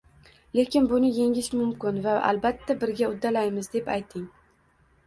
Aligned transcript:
Lekin 0.59 0.87
buni 0.93 1.11
yengish 1.17 1.51
mumkin, 1.59 2.01
va 2.07 2.17
albatta, 2.31 2.79
birga 2.85 3.13
uddalaymiz?” 3.13 3.73
deb 3.79 3.95
ayting. 3.99 4.27